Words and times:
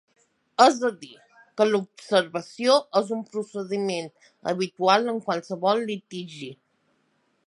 És 0.63 0.77
a 0.87 0.89
dir, 1.01 1.17
que 1.59 1.67
l’observació 1.73 2.77
és 3.01 3.11
un 3.17 3.21
procediment 3.35 4.09
habitual 4.53 5.13
en 5.13 5.21
qualsevol 5.29 5.85
litigi. 5.93 6.51